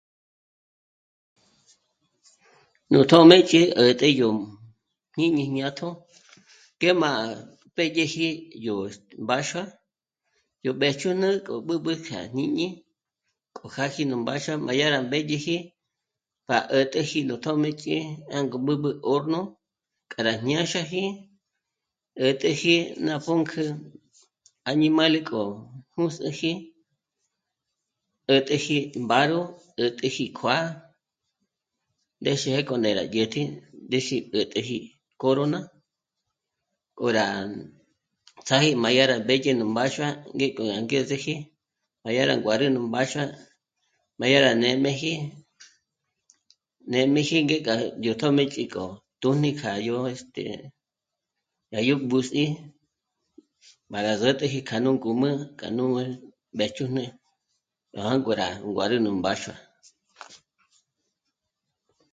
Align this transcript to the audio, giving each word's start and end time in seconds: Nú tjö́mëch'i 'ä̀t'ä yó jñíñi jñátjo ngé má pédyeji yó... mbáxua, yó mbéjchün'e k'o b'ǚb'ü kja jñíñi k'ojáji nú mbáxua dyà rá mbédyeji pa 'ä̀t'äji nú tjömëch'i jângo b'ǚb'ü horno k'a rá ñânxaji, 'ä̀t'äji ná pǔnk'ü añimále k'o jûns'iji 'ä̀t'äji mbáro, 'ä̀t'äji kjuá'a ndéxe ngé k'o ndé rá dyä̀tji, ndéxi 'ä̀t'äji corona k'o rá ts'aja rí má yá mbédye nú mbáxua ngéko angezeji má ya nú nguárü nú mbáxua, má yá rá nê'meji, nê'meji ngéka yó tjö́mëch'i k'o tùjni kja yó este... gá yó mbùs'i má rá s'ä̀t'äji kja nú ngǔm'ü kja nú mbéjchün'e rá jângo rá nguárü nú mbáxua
Nú 2.91 2.99
tjö́mëch'i 3.09 3.61
'ä̀t'ä 3.77 4.07
yó 4.19 4.29
jñíñi 5.13 5.43
jñátjo 5.51 5.89
ngé 6.77 6.89
má 7.01 7.11
pédyeji 7.75 8.29
yó... 8.65 8.75
mbáxua, 9.23 9.63
yó 10.65 10.71
mbéjchün'e 10.75 11.29
k'o 11.45 11.53
b'ǚb'ü 11.67 11.93
kja 12.05 12.19
jñíñi 12.31 12.67
k'ojáji 13.55 14.01
nú 14.09 14.15
mbáxua 14.21 14.53
dyà 14.69 14.87
rá 14.93 14.99
mbédyeji 15.07 15.57
pa 16.47 16.57
'ä̀t'äji 16.71 17.19
nú 17.27 17.35
tjömëch'i 17.43 17.97
jângo 18.33 18.57
b'ǚb'ü 18.65 18.89
horno 19.07 19.39
k'a 20.11 20.19
rá 20.27 20.33
ñânxaji, 20.47 21.03
'ä̀t'äji 22.19 22.73
ná 23.05 23.13
pǔnk'ü 23.25 23.63
añimále 24.69 25.19
k'o 25.29 25.41
jûns'iji 25.93 26.51
'ä̀t'äji 28.29 28.77
mbáro, 29.03 29.39
'ä̀t'äji 29.49 30.27
kjuá'a 30.39 30.67
ndéxe 32.21 32.47
ngé 32.51 32.61
k'o 32.67 32.75
ndé 32.79 32.89
rá 32.99 33.03
dyä̀tji, 33.13 33.41
ndéxi 33.85 34.15
'ä̀t'äji 34.23 34.79
corona 35.21 35.59
k'o 36.97 37.07
rá 37.17 37.25
ts'aja 38.45 38.71
rí 38.73 38.79
má 38.83 38.89
yá 38.97 39.03
mbédye 39.23 39.51
nú 39.59 39.65
mbáxua 39.71 40.07
ngéko 40.35 40.61
angezeji 40.77 41.35
má 42.03 42.09
ya 42.17 42.23
nú 42.29 42.33
nguárü 42.39 42.67
nú 42.73 42.79
mbáxua, 42.87 43.23
má 44.19 44.25
yá 44.33 44.37
rá 44.45 44.51
nê'meji, 44.63 45.13
nê'meji 46.91 47.37
ngéka 47.45 47.73
yó 48.05 48.11
tjö́mëch'i 48.19 48.63
k'o 48.73 48.85
tùjni 49.21 49.49
kja 49.59 49.71
yó 49.87 49.95
este... 50.13 50.43
gá 51.71 51.79
yó 51.87 51.95
mbùs'i 52.05 52.43
má 53.91 53.97
rá 54.05 54.13
s'ä̀t'äji 54.21 54.59
kja 54.67 54.77
nú 54.83 54.89
ngǔm'ü 54.97 55.29
kja 55.59 55.67
nú 55.77 55.83
mbéjchün'e 56.55 57.05
rá 57.95 58.01
jângo 58.09 58.31
rá 58.41 58.47
nguárü 58.69 58.97
nú 59.05 59.09
mbáxua 59.19 59.57